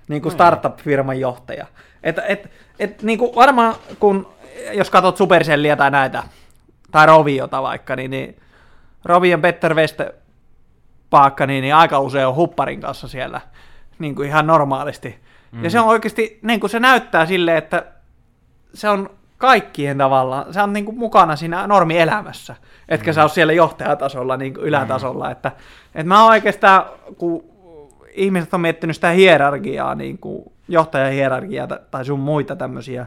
[0.07, 1.67] Niin kuin startup-firman johtaja.
[2.03, 4.27] Et, et, et, niin kuin varmaan, kun,
[4.71, 6.23] jos katsot Supercellia tai näitä,
[6.91, 8.37] tai Roviota vaikka, niin, niin
[9.05, 10.15] Rovion Petter Weste
[11.13, 13.41] paakka, niin, niin aika usein on hupparin kanssa siellä
[13.99, 15.19] niin kuin ihan normaalisti.
[15.51, 15.63] Mm.
[15.63, 17.85] Ja se on oikeasti, niin kuin se näyttää silleen, että
[18.73, 22.55] se on kaikkien tavallaan, se on niin kuin mukana siinä normielämässä,
[22.89, 23.15] etkä mm.
[23.15, 25.25] sä ole siellä johtajatasolla, niin kuin ylätasolla.
[25.25, 25.31] Mm.
[25.31, 25.51] Että,
[25.95, 26.85] että mä oikeastaan,
[27.17, 27.43] kun
[28.13, 33.05] ihmiset on miettinyt sitä hierarkiaa, niin kuin johtajahierarkiaa tai sun muita tämmöisiä,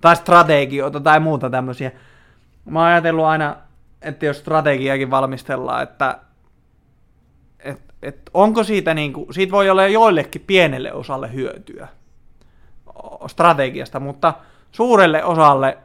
[0.00, 1.92] tai strategioita tai muuta tämmöisiä,
[2.64, 3.56] mä oon ajatellut aina,
[4.02, 6.18] että jos strategiakin valmistellaan, että
[8.04, 11.88] et, onko siitä, niin kuin, siitä voi olla joillekin pienelle osalle hyötyä
[13.26, 14.34] strategiasta, mutta
[14.72, 15.78] suurelle osalle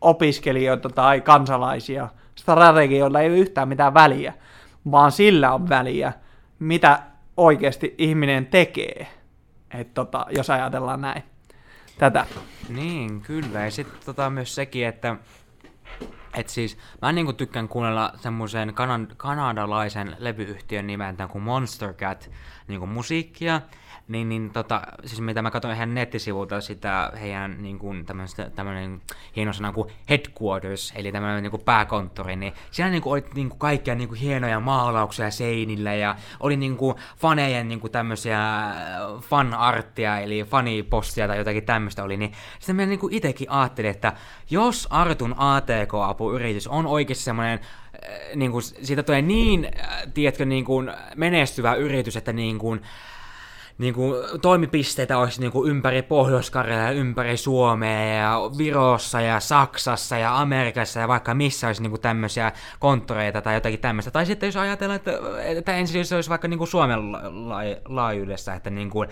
[0.00, 4.34] opiskelijoita tai kansalaisia strategioilla ei ole yhtään mitään väliä,
[4.90, 6.12] vaan sillä on väliä,
[6.58, 7.02] mitä
[7.36, 9.06] oikeasti ihminen tekee,
[9.74, 11.22] Et tota, jos ajatellaan näin
[11.98, 12.26] tätä.
[12.68, 13.64] Niin, kyllä.
[13.64, 15.16] Ja sitten tota, myös sekin, että
[16.36, 22.30] et siis mä niinku tykkään kuunnella semmoisen kanan, kanadalaisen levyyhtiön nimeltä kuin Monster Cat
[22.68, 23.60] niinku musiikkia.
[24.08, 28.06] Niin, niin tota, siis mitä mä katsoin heidän nettisivulta sitä heidän niin kuin
[28.54, 29.02] tämmöinen
[29.36, 33.48] hieno sana kuin headquarters, eli tämmöinen niin kuin pääkonttori, niin siellä niin kuin oli niin
[33.48, 38.40] kuin kaikkia niin kuin hienoja maalauksia seinillä ja oli niin kuin fanejen niin kuin tämmöisiä
[39.20, 44.12] fanarttia, eli fanipostia tai jotakin tämmöistä oli, niin sitten mä niin kuin itekin ajattelin, että
[44.50, 47.60] jos Artun ATK-apuyritys on oikeasti semmoinen
[48.34, 49.68] niin kuin, siitä tulee niin,
[50.14, 52.82] tiedätkö, niin kuin menestyvä yritys, että niin kuin,
[53.78, 60.18] niin kuin, toimipisteitä olisi niin kuin, ympäri pohjois ja ympäri Suomea ja Virossa ja Saksassa
[60.18, 64.10] ja Amerikassa ja vaikka missä olisi niin kuin, tämmöisiä konttoreita tai jotakin tämmöistä.
[64.10, 65.12] Tai sitten jos ajatellaan, että,
[65.44, 69.08] että ensin se olisi vaikka niin kuin Suomen la- la- laajuudessa, että niin kuin,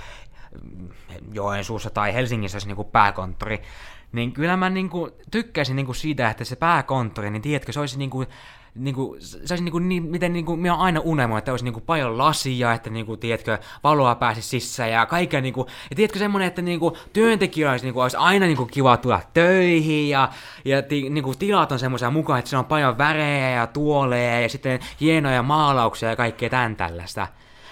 [1.33, 3.63] Joensuussa tai Helsingissä olisi niin kuin pääkonttori,
[4.13, 7.81] niin kyllä mä niin kuin, tykkäisin niin kuin siitä, että se pääkonttori, niin tiedätkö, se
[7.81, 8.27] olisi niin kuin,
[8.75, 12.73] niinku, se olisi niinku, niin, miten niinku, minä aina unelmoinut, että olisi niinku paljon lasia,
[12.73, 17.73] että niinku, tiedätkö, valoa pääsisi sisään ja kaikkea niinku, ja tiedätkö semmoinen, että niinku, työntekijöillä
[17.73, 20.29] olisi, niinku, olisi aina niinku, kiva tulla töihin ja,
[20.65, 24.49] ja ti, niinku, tilat on semmoisia mukaan, että se on paljon värejä ja tuoleja ja
[24.49, 27.27] sitten hienoja maalauksia ja kaikkea tämän tällaista.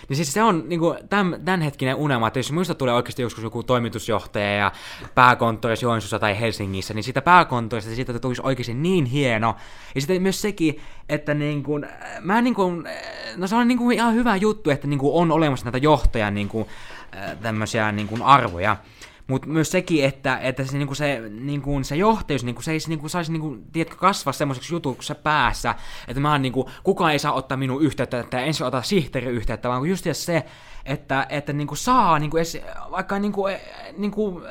[0.09, 3.62] Niin siis se on niinku, tämän, tämänhetkinen unelma, että jos muista tulee oikeasti joskus joku
[3.62, 4.73] toimitusjohtaja ja
[5.15, 9.57] pääkonttori Joensuussa tai Helsingissä, niin siitä pääkonttorista siitä tulisi oikeasti niin hieno.
[9.95, 11.81] Ja sitten myös sekin, että niinku,
[12.21, 12.73] mä niinku,
[13.37, 16.69] no se on niinku ihan hyvä juttu, että niinku on olemassa näitä johtajan niinku,
[17.43, 18.77] tämmöisiä niinku arvoja.
[19.27, 23.09] Mutta myös sekin, että, että se, niinku se, niinku, se johtajuus niinku, se ei niinku,
[23.09, 25.75] saisi niinku, tiedätkö, kasvaa semmoiseksi jutuksi päässä,
[26.09, 29.69] että mä oon, niinku, kukaan ei saa ottaa minun yhteyttä, että ensin ottaa sihteeri yhteyttä,
[29.69, 30.45] vaan just se,
[30.85, 32.59] että, että niinku saa, niinku, edes,
[32.91, 33.45] vaikka, niinku,
[33.97, 34.43] niinku,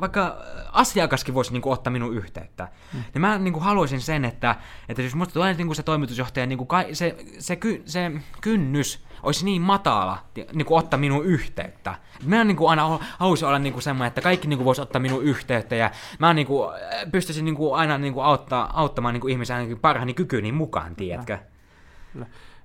[0.00, 0.36] vaikka
[0.72, 2.68] asiakaskin voisi niinku, ottaa minun yhteyttä.
[2.92, 3.04] Mm.
[3.14, 4.56] Ja mä niinku, haluaisin sen, että,
[4.88, 9.62] että jos musta tulee niinku, se toimitusjohtaja, niinku, se, se, ky, se kynnys olisi niin
[9.62, 10.18] matala
[10.52, 11.94] niin kuin ottaa minun yhteyttä.
[12.26, 15.00] Mä niin kuin aina haluaisin olla niin kuin semmoinen, että kaikki niin kuin voisi ottaa
[15.00, 16.70] minun yhteyttä ja mä niin kuin,
[17.12, 20.96] pystyisin niin kuin aina niin kuin auttaa, auttamaan niin kuin ihmisiä ainakin parhaani kykyni mukaan,
[20.96, 21.38] tiedätkö?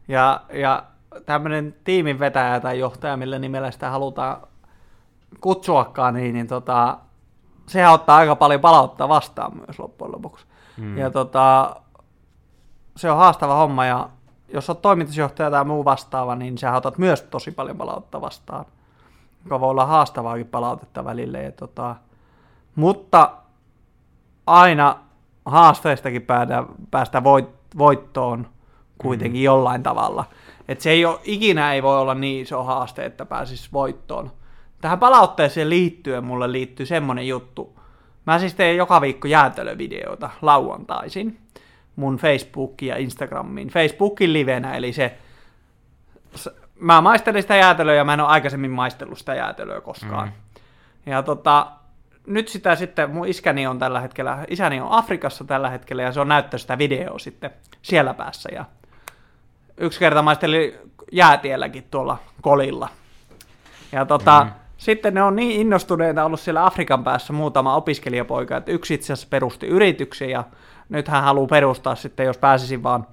[0.08, 0.84] Ja, ja
[1.26, 4.48] tämmöinen tiimin vetäjä tai johtaja, millä nimellä sitä halutaan
[5.41, 6.98] kutsuakaan, niin, niin tota,
[7.67, 10.45] sehän ottaa aika paljon palauttaa vastaan myös loppujen lopuksi.
[10.78, 10.98] Hmm.
[10.98, 11.76] Ja tota,
[12.95, 14.10] se on haastava homma ja
[14.53, 18.65] jos olet toimitusjohtaja tai muu vastaava, niin sä otat myös tosi paljon palautetta vastaan,
[19.43, 21.43] joka voi olla haastavaakin palautetta välille.
[21.43, 21.95] Ja tota,
[22.75, 23.31] mutta
[24.47, 24.95] aina
[25.45, 28.47] haasteistakin päästä, päästä voit, voittoon
[28.97, 29.45] kuitenkin mm.
[29.45, 30.25] jollain tavalla.
[30.67, 34.31] Et se ei ole, ikinä ei voi olla niin iso haaste, että pääsis voittoon.
[34.81, 37.79] Tähän palautteeseen liittyen mulle liittyy semmonen juttu.
[38.25, 41.39] Mä siis teen joka viikko jäätelövideoita lauantaisin
[41.99, 43.67] mun Facebookiin ja Instagramiin.
[43.67, 45.17] Facebookin livenä, eli se,
[46.79, 50.27] mä maistelin sitä jäätelöä ja mä en ole aikaisemmin maistellut sitä jäätelöä koskaan.
[50.27, 51.12] Mm.
[51.12, 51.71] Ja tota,
[52.27, 56.19] nyt sitä sitten, mun iskäni on tällä hetkellä, isäni on Afrikassa tällä hetkellä ja se
[56.19, 58.49] on näyttänyt sitä videoa sitten siellä päässä.
[58.53, 58.65] Ja
[59.77, 60.73] yksi kerta maistelin
[61.12, 62.89] jäätielläkin tuolla kolilla.
[63.91, 64.51] Ja tota, mm.
[64.77, 69.27] sitten ne on niin innostuneita ollut siellä Afrikan päässä muutama opiskelijapoika, että yksi itse asiassa
[69.29, 70.43] perusti yrityksen ja
[70.89, 73.08] nyt hän haluaa perustaa sitten, jos pääsisin vaan,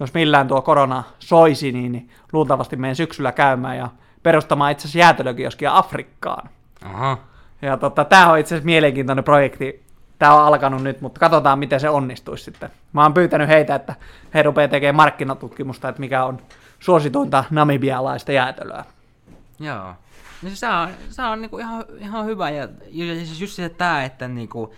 [0.00, 3.88] jos millään tuo korona soisi, niin, niin luultavasti menen syksyllä käymään ja
[4.22, 6.48] perustamaan itse asiassa jäätelökioskia Afrikkaan.
[6.84, 7.18] Aha.
[7.62, 9.84] Ja tota, tämä on itse asiassa mielenkiintoinen projekti.
[10.18, 12.70] Tämä on alkanut nyt, mutta katsotaan, miten se onnistuisi sitten.
[12.92, 13.94] Mä oon pyytänyt heitä, että
[14.34, 16.40] he rupeaa tekemään markkinatutkimusta, että mikä on
[16.80, 18.84] suosituinta namibialaista jäätelöä.
[19.60, 19.94] Joo.
[20.42, 22.50] No se on, se on niinku ihan, ihan hyvä.
[22.50, 24.74] Ja, ja siis just se tämä, että niinku,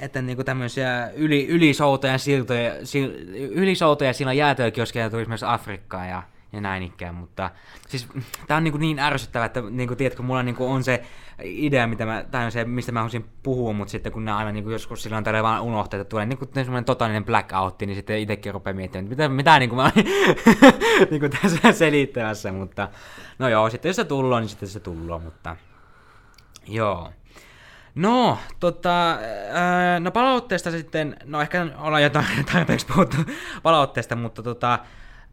[0.00, 6.60] että niinku tämmöisiä yli, ylisoutoja siltoja, sil, ylisoutoja silloin jäätelökioskeja tulisi myös Afrikkaan ja, ja
[6.60, 7.50] näin ikään, mutta
[7.88, 8.08] siis
[8.46, 11.02] tää on niinku niin ärsyttävää, että niinku, tiedätkö, mulla niinku on se
[11.42, 14.52] idea, mitä mä, tai on se, mistä mä haluaisin puhua, mutta sitten kun ne aina
[14.52, 18.54] niinku joskus silloin tällä vaan unohtaa, että tulee niinku semmoinen totaalinen blackout, niin sitten itsekin
[18.54, 19.92] rupeaa miettimään, että mitä, mitä niinku mä
[21.10, 22.88] niinku tässä selittämässä, mutta
[23.38, 25.56] no joo, sitten jos se tulloo, niin sitten se tulloo, mutta
[26.66, 27.10] joo.
[27.94, 29.18] No, tota,
[29.52, 33.16] ää, no palautteesta sitten, no ehkä ollaan jotain tarpeeksi puhuttu
[33.62, 34.78] palautteesta, mutta tota,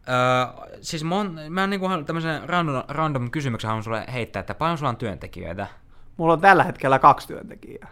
[0.06, 4.88] ää, siis mon, mä niinku tämmöisen random, random kysymyksen haluan sulle heittää, että paljon sulla
[4.88, 5.66] on työntekijöitä?
[6.16, 7.88] Mulla on tällä hetkellä kaksi työntekijää.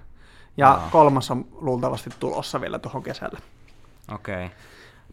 [0.57, 0.89] Ja no.
[0.91, 3.39] kolmas on luultavasti tulossa vielä tuohon kesällä.
[4.15, 4.45] Okei.
[4.45, 4.49] Okay.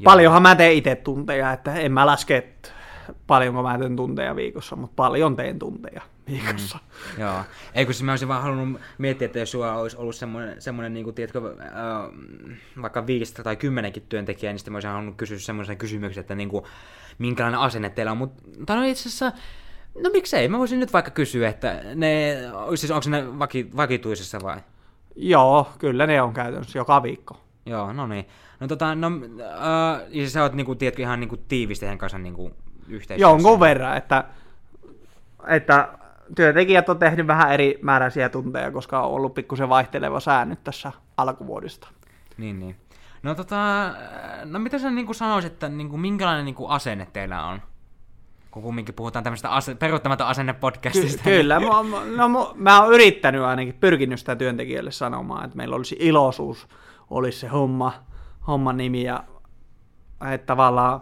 [0.04, 2.54] Paljonhan mä teen itse tunteja, että en mä laske,
[3.28, 6.78] paljonko mä teen tunteja viikossa, mutta paljon teen tunteja viikossa.
[6.78, 7.44] Mm, joo.
[7.74, 11.04] Eikö siis mä olisin vaan halunnut miettiä, että jos sulla olisi ollut semmoinen, semmoinen niin
[11.04, 15.78] kuin, tiedätkö, äh, vaikka viisi tai kymmenenkin työntekijää, niin sitten mä olisin halunnut kysyä semmoisen
[15.78, 16.66] kysymyksen, että niin kuin,
[17.18, 18.18] minkälainen asenne teillä on.
[18.18, 19.32] Mutta no itse asiassa,
[20.04, 22.38] no miksei, mä voisin nyt vaikka kysyä, että ne,
[22.76, 24.58] siis onko ne vaki, vakituisessa vai?
[25.16, 27.40] Joo, kyllä ne on käytännössä joka viikko.
[27.66, 28.26] Joo, no niin.
[28.60, 32.52] No tota, no, äh, ja sä oot niinku, tiedätkö, ihan niinku tiivisti heidän kanssa niinku
[32.88, 33.22] yhteistyössä.
[33.22, 34.24] Jonkun verran, että,
[35.48, 35.97] että
[36.36, 41.88] työntekijät on tehnyt vähän eri määräisiä tunteja, koska on ollut pikkusen vaihteleva säännöt tässä alkuvuodesta.
[42.38, 42.76] Niin, niin.
[43.24, 43.56] No tota,
[44.46, 47.62] no mitä sä niin sanoisit, että niin kuin, minkälainen niin kuin asenne teillä on?
[48.52, 51.24] Kun kumminkin puhutaan tämmöistä ase- peruuttamaton asenne-podcastista.
[51.24, 51.66] Ky- kyllä, mä,
[52.16, 56.68] no, mä, mä oon yrittänyt ainakin, pyrkinyt sitä työntekijöille sanomaan, että meillä olisi iloisuus,
[57.10, 57.94] olisi se homma,
[58.48, 59.24] homman nimi ja
[60.34, 61.02] että tavallaan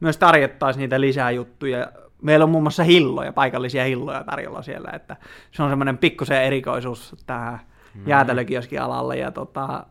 [0.00, 5.16] myös tarjottaisiin niitä lisää juttuja meillä on muun muassa hilloja, paikallisia hilloja tarjolla siellä, että
[5.50, 7.60] se on semmoinen pikkusen erikoisuus tähän
[7.94, 8.08] mm.
[8.08, 9.86] jäätelökioskin alalle ja tota,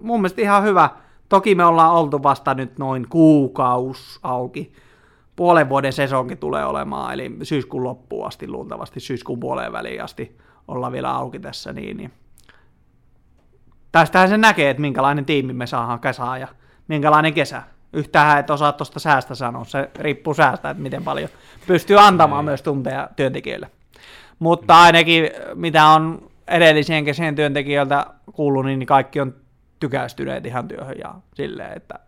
[0.00, 0.90] mun mielestä ihan hyvä
[1.30, 4.72] Toki me ollaan oltu vasta nyt noin kuukaus auki.
[5.36, 10.38] Puolen vuoden sesonkin tulee olemaan, eli syyskuun loppuun asti luultavasti, syyskuun puoleen väliin asti
[10.68, 11.72] ollaan vielä auki tässä.
[11.72, 12.12] Niin, niin.
[13.92, 16.48] Tästähän se näkee, että minkälainen tiimi me saadaan kesään ja
[16.88, 17.62] minkälainen kesä.
[17.92, 21.28] Yhtään et osaa tuosta säästä sanoa, se riippuu säästä, että miten paljon
[21.66, 23.70] pystyy antamaan myös tunteja työntekijöille.
[24.38, 29.34] Mutta ainakin mitä on edellisen kesän työntekijöiltä kuullut, niin kaikki on
[29.80, 31.98] tykästyneet ihan työhön ja silleen, että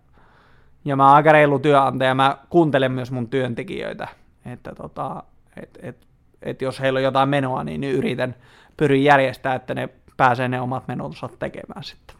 [0.84, 4.08] ja mä oon aika reilu työnantaja, mä kuuntelen myös mun työntekijöitä,
[4.46, 5.22] että tota,
[5.56, 6.06] et, et,
[6.42, 8.34] et jos heillä on jotain menoa, niin yritän
[8.76, 12.16] pyrin järjestää, että ne pääsee ne omat menonsa tekemään sitten.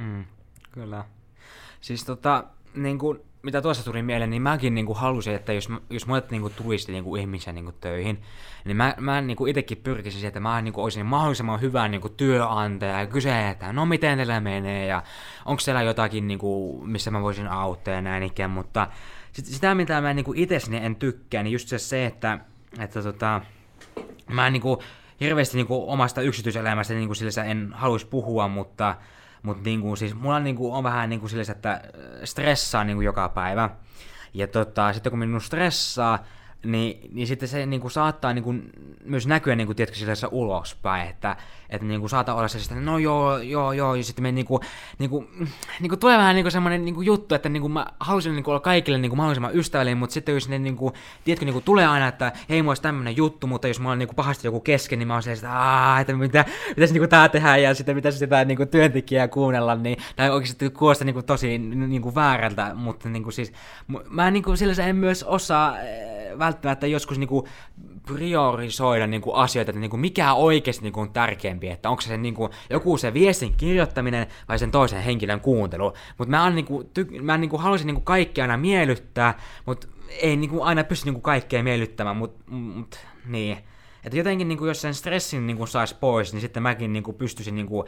[0.00, 0.24] Mm,
[0.72, 1.04] kyllä.
[1.80, 2.44] Siis tota,
[2.76, 6.22] niin kuin, mitä tuossa tuli mieleen, niin mäkin niin kuin halusin, että jos, jos mulle
[6.30, 8.22] niin kuin tulisi niin kuin ihmisiä niin kuin töihin,
[8.64, 11.88] niin mä, mä niin kuin itsekin pyrkisin siihen, että mä niin kuin olisin mahdollisimman hyvä
[11.88, 15.02] niin kuin työnantaja ja kyse, että no miten teillä menee ja
[15.44, 18.88] onko siellä jotakin, niin kuin, missä mä voisin auttaa ja näin ikään, mutta
[19.32, 22.38] sit, sitä mitä mä niin kuin itse en tykkää, niin just se, se että,
[22.78, 23.40] että tota,
[24.30, 24.80] mä niin kuin,
[25.20, 28.94] hirveästi niin kuin, omasta yksityiselämästä niin kuin, sillä en haluaisi puhua, mutta
[29.46, 31.80] mutta niinku, siis mulla niinku, on vähän niinku sillä, että
[32.24, 33.70] stressaa niinku joka päivä.
[34.34, 36.24] Ja tota, sitten kun minun stressaa,
[36.66, 38.70] niin, niin sitten se niin kuin, saattaa niin kuin,
[39.04, 41.36] myös näkyä niin kuin, tiedätkö, sillä ulospäin, että,
[41.70, 44.46] että niin kuin, saattaa olla se, että no joo, joo, joo, ja sitten me niin
[44.46, 44.60] kuin,
[44.98, 45.28] niin kuin,
[45.80, 48.34] niin kuin, tulee vähän niin kuin, semmoinen niin kuin, juttu, että niin kuin, mä haluaisin
[48.34, 51.44] niin kuin, olla kaikille niin kuin, mahdollisimman ystävällinen, mutta sitten jos ne niin kuin, tiedätkö,
[51.44, 54.08] niin kuin, tulee aina, että hei, mulla olisi tämmöinen juttu, mutta jos mulla on niin
[54.08, 57.28] kuin, pahasti joku kesken, niin mä oon se, että että mitä, pitäisi niin kuin, tää
[57.28, 61.26] tehdä, ja sitten pitäisi sitä niin kuin, työntekijää kuunnella, niin, tai oikeasti kuulosta niin kuin,
[61.26, 63.52] tosi niin kuin, väärältä, mutta niin kuin, siis,
[64.08, 65.76] mä niin kuin, sillä en myös osaa
[66.38, 66.55] välttämättä
[66.90, 67.48] joskus niinku
[68.06, 72.96] priorisoida niinku asioita, että niinku mikä oikeasti niinku on tärkeämpi, että onko se niinku joku
[72.96, 75.92] se viestin kirjoittaminen vai sen toisen henkilön kuuntelu.
[76.18, 79.86] Mutta mä, niinku, ty- mä niinku haluaisin niinku kaikkea aina miellyttää, mutta
[80.22, 83.58] ei niinku aina pysty niinku kaikkea miellyttämään, mutta mut, niin.
[84.04, 87.84] Että jotenkin niinku, jos sen stressin niinku saisi pois, niin sitten mäkin niinku pystyisin niinku,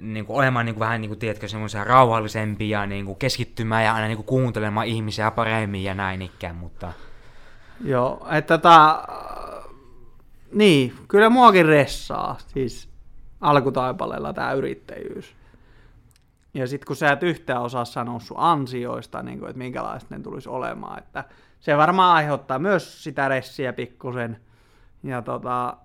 [0.00, 3.94] niin kuin olemaan niin kuin vähän, niin kuin, tiedätkö, semmoisia rauhallisempia, niin kuin keskittymään ja
[3.94, 6.92] aina niin kuin kuuntelemaan ihmisiä paremmin ja näin ikään, mutta...
[7.82, 9.04] Joo, että tota,
[10.52, 12.88] niin, kyllä muakin ressaa, siis
[13.40, 15.36] alkutaipaleella tämä yrittäjyys.
[16.54, 20.22] Ja sitten kun sä et yhtään osaa sanoa sun ansioista, niin kuin, että minkälaista ne
[20.22, 21.24] tulisi olemaan, että
[21.60, 24.40] se varmaan aiheuttaa myös sitä ressiä pikkusen.
[25.02, 25.76] Ja tota,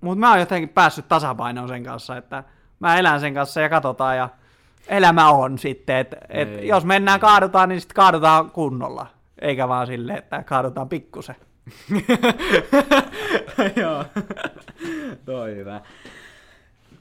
[0.00, 2.44] mutta mä oon jotenkin päässyt tasapainoon sen kanssa, että
[2.80, 4.28] mä elän sen kanssa ja katsotaan ja
[4.88, 9.06] elämä on sitten, että et jos mennään kaadutaan, niin sitten kaadutaan kunnolla.
[9.38, 11.36] Eikä vaan silleen, että kaadutaan pikkusen.
[13.82, 14.04] joo.
[15.24, 15.80] Toi hyvä.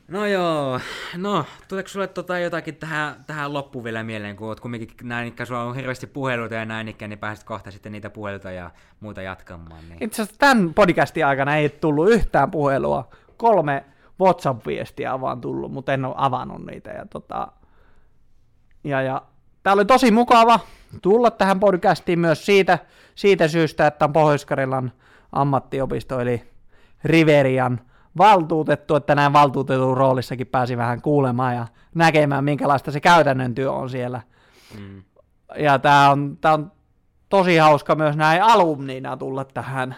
[0.07, 0.79] No joo,
[1.17, 5.45] no tuleeko sulle tota jotakin tähän, tähän loppuun vielä mieleen, kun oot kumminkin näin, että
[5.45, 9.21] sulla on hirveästi puheluita ja näin ikään, niin pääsit kohta sitten niitä puheluita ja muuta
[9.21, 9.81] jatkamaan.
[9.89, 10.03] Niin.
[10.03, 13.09] Itse asiassa tämän podcastin aikana ei tullut yhtään puhelua.
[13.37, 13.85] Kolme
[14.21, 16.91] WhatsApp-viestiä on vaan tullut, mutta en ole avannut niitä.
[16.91, 17.47] Ja, tota,
[18.83, 19.21] ja, ja
[19.65, 20.59] Tämä oli tosi mukava
[21.01, 22.79] tulla tähän podcastiin myös siitä,
[23.15, 24.45] siitä syystä, että on pohjois
[25.31, 26.43] ammattiopisto, eli
[27.03, 27.81] Riverian
[28.17, 33.89] valtuutettu, että näin valtuutetun roolissakin pääsi vähän kuulemaan ja näkemään, minkälaista se käytännön työ on
[33.89, 34.21] siellä.
[34.79, 35.03] Mm.
[35.57, 36.71] Ja tämä on, tää on
[37.29, 39.95] tosi hauska myös näin alumniina tulla tähän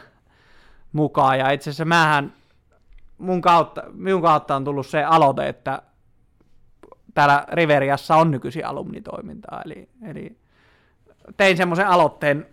[0.93, 1.39] mukaan.
[1.39, 2.34] Ja itse asiassa mähän,
[3.17, 5.82] mun kautta, minun kautta on tullut se aloite, että
[7.17, 10.38] täällä Riveriassa on nykyisin alumnitoimintaa, eli, eli
[11.38, 12.45] tein semmoisen aloitteen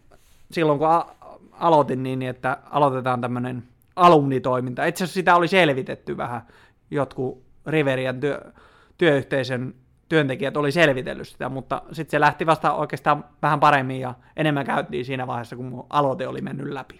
[0.51, 1.07] silloin, kun a-
[1.53, 3.63] aloitin niin, että aloitetaan tämmöinen
[3.97, 4.85] alumnitoiminta.
[4.85, 6.43] Itse asiassa sitä oli selvitetty vähän.
[6.91, 8.53] Jotkut Riverian työ,
[8.99, 9.75] työyhteisön
[10.09, 15.05] työntekijät oli selvitellyt sitä, mutta sitten se lähti vasta oikeastaan vähän paremmin ja enemmän käyttiin
[15.05, 16.99] siinä vaiheessa, kun mun aloite oli mennyt läpi.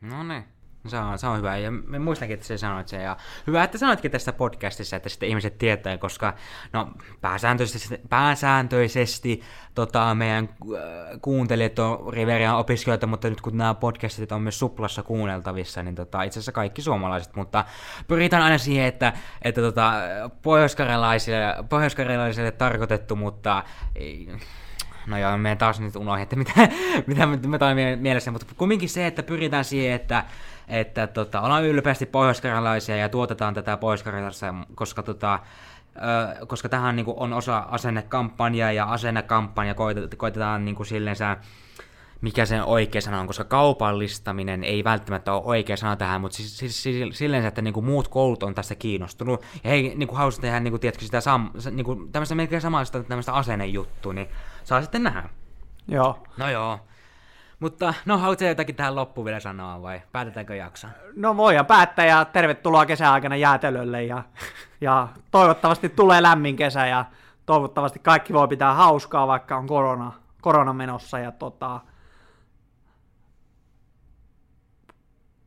[0.00, 0.44] No niin.
[0.90, 3.78] Se on, se on hyvä, ja me muistankin, että sä sanoit sen, ja hyvä, että
[3.78, 6.34] sanoitkin tästä podcastissa, että sitten ihmiset tietää, koska
[6.72, 6.88] no,
[7.20, 9.42] pääsääntöisesti, pääsääntöisesti
[9.74, 15.02] tota, meidän äh, kuuntelijat on Riverian opiskelijoita, mutta nyt kun nämä podcastit on myös suplassa
[15.02, 17.64] kuunneltavissa, niin tota, itse asiassa kaikki suomalaiset, mutta
[18.08, 19.12] pyritään aina siihen, että,
[19.42, 19.92] että tota,
[20.42, 24.28] pohjoiskarjalaisille, pohjoiskarjalaisille tarkoitettu, mutta ei,
[25.08, 26.52] no joo, me taas nyt unohdin, että mitä,
[27.06, 30.24] mitä me toimii mielessä, mutta kumminkin se, että pyritään siihen, että
[30.68, 34.04] että tota, ollaan ylpeästi pohjoiskarjalaisia ja tuotetaan tätä pohjois
[34.74, 35.38] koska tota,
[36.46, 39.74] koska tähän niin kuin, on osa asennekampanjaa ja asennekampanja
[40.16, 41.36] koitetaan niin kuin, silleensä,
[42.20, 46.58] mikä sen oikea sana on, koska kaupallistaminen ei välttämättä ole oikea sana tähän, mutta siis,
[46.58, 50.60] siis, siis silleen, että niinku muut koulut on tästä kiinnostunut, ja hei, niinku haluaisi tehdä
[50.60, 54.28] niinku, tiedätkö, sitä sam, niinku, tämmöistä melkein samanlaista tämmöistä asennejuttua, niin
[54.64, 55.28] saa sitten nähdä.
[55.88, 56.22] Joo.
[56.36, 56.80] No joo.
[57.60, 60.90] Mutta no, haluatko jotakin tähän loppuun vielä sanoa vai päätetäänkö jaksaa?
[61.16, 64.22] No voidaan päättää ja tervetuloa kesäaikana jäätelölle ja,
[64.80, 67.04] ja toivottavasti tulee lämmin kesä ja
[67.46, 71.80] toivottavasti kaikki voi pitää hauskaa, vaikka on korona, korona menossa ja tota,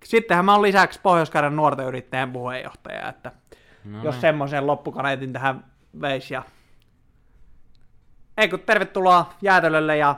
[0.03, 3.31] Sittenhän mä oon lisäksi pohjois nuorten yrittäjän puheenjohtaja, että
[3.85, 4.21] no jos niin.
[4.21, 5.65] semmoisen loppukaneetin tähän
[6.01, 6.33] veisi.
[6.33, 6.43] Ja...
[8.37, 10.15] Ei kun tervetuloa jäätelölle ja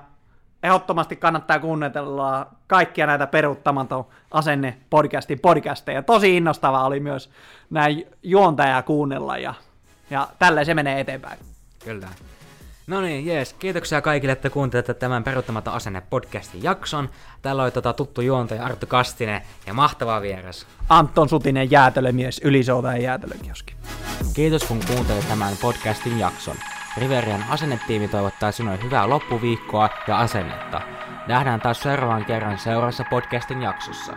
[0.64, 6.04] ehdottomasti kannattaa kuunnella kaikkia näitä peruuttamaton asenne podcastin podcasteja.
[6.04, 7.30] Tosi innostava oli myös
[7.70, 9.54] näin juontaja kuunnella ja,
[10.10, 11.40] ja tällä se menee eteenpäin.
[11.86, 12.08] Kyllä.
[12.88, 13.54] No niin, jees.
[13.54, 17.10] Kiitoksia kaikille, että kuuntelette tämän Peruuttamatta asenne podcastin jakson.
[17.42, 20.68] Täällä oli tota tuttu juontaja Arttu Kastinen ja mahtava vieras.
[20.90, 23.76] Anton Sutinen jäätelömies, ylisouta jäätelökioski.
[24.34, 26.56] Kiitos kun kuuntelit tämän podcastin jakson.
[26.98, 30.82] Riverian asennetiimi toivottaa sinulle hyvää loppuviikkoa ja asennetta.
[31.28, 34.14] Nähdään taas seuraavan kerran seuraavassa podcastin jaksossa.